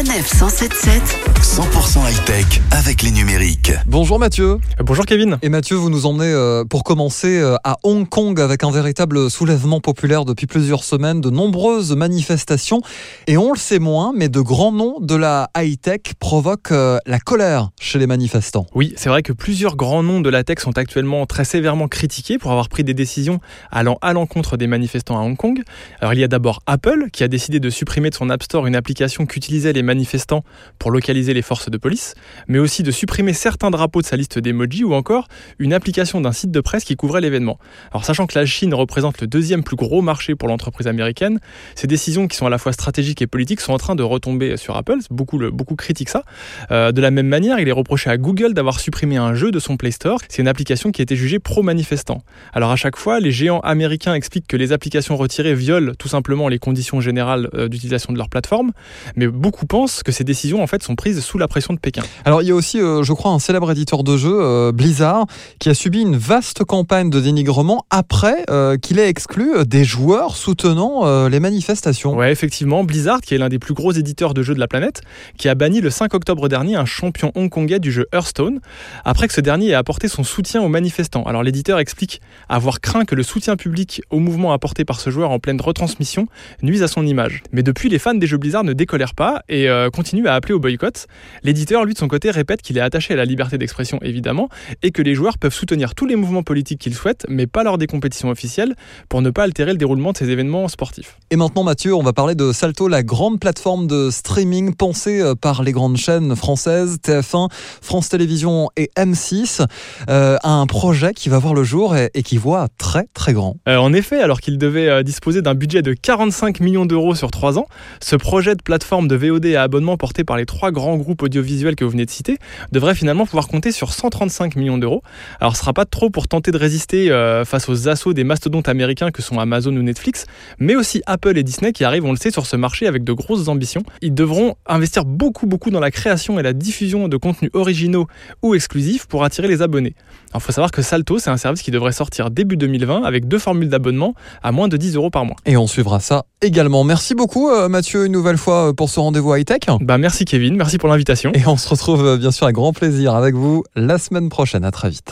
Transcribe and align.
Sanef 0.00 0.32
177. 0.32 1.14
100% 1.42 2.00
high-tech 2.00 2.60
avec 2.90 3.02
les 3.02 3.12
numériques. 3.12 3.70
Bonjour 3.86 4.18
Mathieu. 4.18 4.58
Bonjour 4.80 5.06
Kevin. 5.06 5.38
Et 5.42 5.48
Mathieu, 5.48 5.76
vous 5.76 5.90
nous 5.90 6.06
emmenez 6.06 6.32
euh, 6.32 6.64
pour 6.64 6.82
commencer 6.82 7.38
euh, 7.38 7.54
à 7.62 7.76
Hong 7.84 8.08
Kong 8.08 8.40
avec 8.40 8.64
un 8.64 8.72
véritable 8.72 9.30
soulèvement 9.30 9.78
populaire 9.78 10.24
depuis 10.24 10.48
plusieurs 10.48 10.82
semaines, 10.82 11.20
de 11.20 11.30
nombreuses 11.30 11.94
manifestations. 11.94 12.82
Et 13.28 13.36
on 13.36 13.52
le 13.52 13.58
sait 13.58 13.78
moins, 13.78 14.12
mais 14.12 14.28
de 14.28 14.40
grands 14.40 14.72
noms 14.72 14.98
de 14.98 15.14
la 15.14 15.50
high-tech 15.56 16.00
provoquent 16.18 16.72
euh, 16.72 16.98
la 17.06 17.20
colère 17.20 17.70
chez 17.80 18.00
les 18.00 18.08
manifestants. 18.08 18.66
Oui, 18.74 18.92
c'est 18.96 19.08
vrai 19.08 19.22
que 19.22 19.32
plusieurs 19.32 19.76
grands 19.76 20.02
noms 20.02 20.20
de 20.20 20.28
la 20.28 20.42
tech 20.42 20.58
sont 20.58 20.76
actuellement 20.76 21.26
très 21.26 21.44
sévèrement 21.44 21.86
critiqués 21.86 22.38
pour 22.38 22.50
avoir 22.50 22.68
pris 22.68 22.82
des 22.82 22.94
décisions 22.94 23.38
allant 23.70 23.98
à 24.02 24.12
l'encontre 24.12 24.56
des 24.56 24.66
manifestants 24.66 25.16
à 25.16 25.22
Hong 25.22 25.36
Kong. 25.36 25.62
Alors 26.00 26.12
il 26.12 26.18
y 26.18 26.24
a 26.24 26.28
d'abord 26.28 26.58
Apple 26.66 27.04
qui 27.12 27.22
a 27.22 27.28
décidé 27.28 27.60
de 27.60 27.70
supprimer 27.70 28.10
de 28.10 28.16
son 28.16 28.30
App 28.30 28.42
Store 28.42 28.66
une 28.66 28.74
application 28.74 29.26
qu'utilisaient 29.26 29.74
les 29.74 29.84
manifestants 29.84 30.42
pour 30.80 30.90
localiser 30.90 31.34
les 31.34 31.42
forces 31.42 31.70
de 31.70 31.78
police, 31.78 32.16
mais 32.48 32.58
aussi 32.58 32.79
de 32.82 32.90
supprimer 32.90 33.32
certains 33.32 33.70
drapeaux 33.70 34.00
de 34.00 34.06
sa 34.06 34.16
liste 34.16 34.38
d'emojis 34.38 34.84
ou 34.84 34.94
encore 34.94 35.28
une 35.58 35.72
application 35.72 36.20
d'un 36.20 36.32
site 36.32 36.50
de 36.50 36.60
presse 36.60 36.84
qui 36.84 36.96
couvrait 36.96 37.20
l'événement. 37.20 37.58
Alors 37.92 38.04
sachant 38.04 38.26
que 38.26 38.38
la 38.38 38.46
Chine 38.46 38.74
représente 38.74 39.20
le 39.20 39.26
deuxième 39.26 39.62
plus 39.62 39.76
gros 39.76 40.02
marché 40.02 40.34
pour 40.34 40.48
l'entreprise 40.48 40.86
américaine, 40.86 41.40
ces 41.74 41.86
décisions 41.86 42.28
qui 42.28 42.36
sont 42.36 42.46
à 42.46 42.50
la 42.50 42.58
fois 42.58 42.72
stratégiques 42.72 43.22
et 43.22 43.26
politiques 43.26 43.60
sont 43.60 43.72
en 43.72 43.78
train 43.78 43.94
de 43.94 44.02
retomber 44.02 44.56
sur 44.56 44.76
Apple. 44.76 44.98
Beaucoup, 45.10 45.38
beaucoup 45.50 45.76
critiquent 45.76 46.08
ça. 46.08 46.24
Euh, 46.70 46.92
de 46.92 47.00
la 47.00 47.10
même 47.10 47.26
manière, 47.26 47.58
il 47.58 47.68
est 47.68 47.72
reproché 47.72 48.10
à 48.10 48.16
Google 48.16 48.54
d'avoir 48.54 48.80
supprimé 48.80 49.16
un 49.16 49.34
jeu 49.34 49.50
de 49.50 49.58
son 49.58 49.76
Play 49.76 49.90
Store. 49.90 50.20
C'est 50.28 50.42
une 50.42 50.48
application 50.48 50.92
qui 50.92 51.02
a 51.02 51.04
été 51.04 51.16
jugée 51.16 51.38
pro-manifestant. 51.38 52.22
Alors 52.52 52.70
à 52.70 52.76
chaque 52.76 52.96
fois, 52.96 53.20
les 53.20 53.32
géants 53.32 53.60
américains 53.60 54.14
expliquent 54.14 54.46
que 54.46 54.56
les 54.56 54.72
applications 54.72 55.16
retirées 55.16 55.54
violent 55.54 55.92
tout 55.98 56.08
simplement 56.08 56.48
les 56.48 56.58
conditions 56.58 57.00
générales 57.00 57.48
euh, 57.54 57.68
d'utilisation 57.68 58.12
de 58.12 58.18
leur 58.18 58.28
plateforme, 58.28 58.72
mais 59.16 59.26
beaucoup 59.26 59.66
pensent 59.66 60.02
que 60.02 60.12
ces 60.12 60.24
décisions 60.24 60.62
en 60.62 60.66
fait 60.66 60.82
sont 60.82 60.96
prises 60.96 61.20
sous 61.20 61.38
la 61.38 61.48
pression 61.48 61.74
de 61.74 61.78
Pékin. 61.78 62.02
Alors 62.24 62.42
il 62.42 62.48
y 62.48 62.50
a 62.50 62.54
aussi, 62.54 62.69
euh, 62.78 63.02
je 63.02 63.12
crois, 63.12 63.32
un 63.32 63.38
célèbre 63.38 63.70
éditeur 63.70 64.04
de 64.04 64.16
jeux, 64.16 64.38
euh, 64.40 64.72
Blizzard, 64.72 65.26
qui 65.58 65.68
a 65.68 65.74
subi 65.74 66.00
une 66.00 66.16
vaste 66.16 66.64
campagne 66.64 67.10
de 67.10 67.20
dénigrement 67.20 67.84
après 67.90 68.44
euh, 68.50 68.76
qu'il 68.76 68.98
ait 68.98 69.08
exclu 69.08 69.64
des 69.66 69.84
joueurs 69.84 70.36
soutenant 70.36 71.28
les 71.28 71.40
manifestations. 71.40 72.16
Ouais, 72.16 72.32
effectivement, 72.32 72.84
Blizzard, 72.84 73.20
qui 73.20 73.34
est 73.34 73.38
l'un 73.38 73.48
des 73.48 73.58
plus 73.58 73.74
gros 73.74 73.92
éditeurs 73.92 74.34
de 74.34 74.42
jeux 74.42 74.54
de 74.54 74.60
la 74.60 74.68
planète, 74.68 75.02
qui 75.38 75.48
a 75.48 75.54
banni 75.54 75.80
le 75.80 75.90
5 75.90 76.14
octobre 76.14 76.48
dernier 76.48 76.76
un 76.76 76.84
champion 76.84 77.32
hongkongais 77.34 77.78
du 77.78 77.92
jeu 77.92 78.06
Hearthstone, 78.12 78.60
après 79.04 79.28
que 79.28 79.34
ce 79.34 79.40
dernier 79.40 79.70
ait 79.70 79.74
apporté 79.74 80.08
son 80.08 80.24
soutien 80.24 80.62
aux 80.62 80.68
manifestants. 80.68 81.24
Alors 81.24 81.42
l'éditeur 81.42 81.78
explique 81.78 82.20
avoir 82.48 82.80
craint 82.80 83.04
que 83.04 83.14
le 83.14 83.22
soutien 83.22 83.56
public 83.56 84.02
au 84.10 84.18
mouvement 84.18 84.52
apporté 84.52 84.84
par 84.84 85.00
ce 85.00 85.10
joueur 85.10 85.30
en 85.30 85.38
pleine 85.38 85.60
retransmission 85.60 86.26
nuise 86.62 86.82
à 86.82 86.88
son 86.88 87.06
image. 87.06 87.42
Mais 87.52 87.62
depuis, 87.62 87.88
les 87.88 87.98
fans 87.98 88.14
des 88.14 88.26
jeux 88.26 88.38
Blizzard 88.38 88.64
ne 88.64 88.72
décolèrent 88.72 89.14
pas 89.14 89.42
et 89.48 89.68
continuent 89.92 90.26
à 90.26 90.34
appeler 90.34 90.54
au 90.54 90.60
boycott. 90.60 91.06
L'éditeur, 91.42 91.84
lui, 91.84 91.94
de 91.94 91.98
son 91.98 92.08
côté, 92.08 92.30
répète 92.30 92.59
qu'il 92.62 92.78
est 92.78 92.82
attaché 92.82 93.14
à 93.14 93.16
la 93.16 93.24
liberté 93.24 93.58
d'expression, 93.58 93.98
évidemment, 94.02 94.48
et 94.82 94.90
que 94.90 95.02
les 95.02 95.14
joueurs 95.14 95.38
peuvent 95.38 95.54
soutenir 95.54 95.94
tous 95.94 96.06
les 96.06 96.16
mouvements 96.16 96.42
politiques 96.42 96.80
qu'ils 96.80 96.94
souhaitent, 96.94 97.26
mais 97.28 97.46
pas 97.46 97.64
lors 97.64 97.78
des 97.78 97.86
compétitions 97.86 98.30
officielles, 98.30 98.74
pour 99.08 99.22
ne 99.22 99.30
pas 99.30 99.44
altérer 99.44 99.72
le 99.72 99.78
déroulement 99.78 100.12
de 100.12 100.18
ces 100.18 100.30
événements 100.30 100.68
sportifs. 100.68 101.16
Et 101.30 101.36
maintenant, 101.36 101.64
Mathieu, 101.64 101.94
on 101.94 102.02
va 102.02 102.12
parler 102.12 102.34
de 102.34 102.52
Salto, 102.52 102.88
la 102.88 103.02
grande 103.02 103.40
plateforme 103.40 103.86
de 103.86 104.10
streaming 104.10 104.74
pensée 104.74 105.20
euh, 105.20 105.34
par 105.34 105.62
les 105.62 105.72
grandes 105.72 105.96
chaînes 105.96 106.34
françaises, 106.36 106.98
TF1, 107.02 107.48
France 107.80 108.08
Télévisions 108.08 108.70
et 108.76 108.90
M6, 108.96 109.66
euh, 110.08 110.36
un 110.42 110.66
projet 110.66 111.12
qui 111.12 111.28
va 111.28 111.38
voir 111.38 111.54
le 111.54 111.64
jour 111.64 111.96
et, 111.96 112.10
et 112.14 112.22
qui 112.22 112.36
voit 112.36 112.68
très 112.78 113.06
très 113.14 113.32
grand. 113.32 113.56
Euh, 113.68 113.76
en 113.76 113.92
effet, 113.92 114.20
alors 114.20 114.40
qu'il 114.40 114.58
devait 114.58 115.02
disposer 115.04 115.42
d'un 115.42 115.54
budget 115.54 115.82
de 115.82 115.94
45 115.94 116.60
millions 116.60 116.86
d'euros 116.86 117.14
sur 117.14 117.30
3 117.30 117.58
ans, 117.58 117.66
ce 118.00 118.16
projet 118.16 118.54
de 118.54 118.62
plateforme 118.62 119.08
de 119.08 119.16
VOD 119.16 119.46
à 119.54 119.62
abonnement 119.62 119.96
porté 119.96 120.24
par 120.24 120.36
les 120.36 120.46
trois 120.46 120.70
grands 120.70 120.96
groupes 120.96 121.22
audiovisuels 121.22 121.76
que 121.76 121.84
vous 121.84 121.90
venez 121.90 122.06
de 122.06 122.10
citer 122.10 122.38
devrait 122.72 122.94
finalement 122.94 123.26
pouvoir 123.26 123.48
compter 123.48 123.72
sur 123.72 123.92
135 123.92 124.56
millions 124.56 124.78
d'euros. 124.78 125.02
Alors 125.40 125.56
ce 125.56 125.60
sera 125.60 125.72
pas 125.72 125.84
trop 125.84 126.10
pour 126.10 126.28
tenter 126.28 126.50
de 126.50 126.58
résister 126.58 127.10
euh, 127.10 127.44
face 127.44 127.68
aux 127.68 127.88
assauts 127.88 128.12
des 128.12 128.24
mastodontes 128.24 128.68
américains 128.68 129.10
que 129.10 129.22
sont 129.22 129.38
Amazon 129.38 129.74
ou 129.76 129.82
Netflix, 129.82 130.26
mais 130.58 130.76
aussi 130.76 131.02
Apple 131.06 131.36
et 131.36 131.42
Disney 131.42 131.72
qui 131.72 131.84
arrivent, 131.84 132.04
on 132.04 132.12
le 132.12 132.18
sait, 132.18 132.30
sur 132.30 132.46
ce 132.46 132.56
marché 132.56 132.86
avec 132.86 133.04
de 133.04 133.12
grosses 133.12 133.48
ambitions. 133.48 133.82
Ils 134.02 134.14
devront 134.14 134.54
investir 134.66 135.04
beaucoup 135.04 135.46
beaucoup 135.46 135.70
dans 135.70 135.80
la 135.80 135.90
création 135.90 136.38
et 136.38 136.42
la 136.42 136.52
diffusion 136.52 137.08
de 137.08 137.16
contenus 137.16 137.50
originaux 137.54 138.06
ou 138.42 138.54
exclusifs 138.54 139.06
pour 139.06 139.24
attirer 139.24 139.48
les 139.48 139.62
abonnés. 139.62 139.94
Alors 140.30 140.42
il 140.42 140.46
faut 140.46 140.52
savoir 140.52 140.70
que 140.70 140.82
Salto, 140.82 141.18
c'est 141.18 141.30
un 141.30 141.36
service 141.36 141.62
qui 141.62 141.70
devrait 141.70 141.92
sortir 141.92 142.30
début 142.30 142.56
2020 142.56 143.02
avec 143.02 143.26
deux 143.28 143.38
formules 143.38 143.68
d'abonnement 143.68 144.14
à 144.42 144.52
moins 144.52 144.68
de 144.68 144.76
10 144.76 144.96
euros 144.96 145.10
par 145.10 145.24
mois. 145.24 145.36
Et 145.46 145.56
on 145.56 145.66
suivra 145.66 146.00
ça 146.00 146.24
également. 146.42 146.84
Merci 146.84 147.14
beaucoup 147.14 147.50
euh, 147.50 147.68
Mathieu 147.68 148.06
une 148.06 148.12
nouvelle 148.12 148.38
fois 148.38 148.68
euh, 148.68 148.72
pour 148.72 148.88
ce 148.88 149.00
rendez-vous 149.00 149.34
high-tech. 149.34 149.60
Bah 149.80 149.98
merci 149.98 150.24
Kevin, 150.24 150.56
merci 150.56 150.78
pour 150.78 150.88
l'invitation. 150.88 151.32
Et 151.34 151.46
on 151.46 151.56
se 151.56 151.68
retrouve 151.68 152.04
euh, 152.04 152.16
bien 152.30 152.36
sûr 152.36 152.52
grand 152.52 152.72
plaisir 152.72 153.16
avec 153.16 153.34
vous 153.34 153.64
la 153.74 153.98
semaine 153.98 154.28
prochaine. 154.28 154.64
À 154.64 154.70
très 154.70 154.88
vite. 154.88 155.10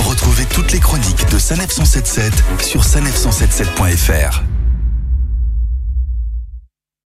Retrouvez 0.00 0.44
toutes 0.44 0.70
les 0.70 0.78
chroniques 0.78 1.26
de 1.30 1.38
Sanef 1.38 1.70
177 1.70 2.34
sur 2.60 2.82
sanef177.fr. 2.82 4.42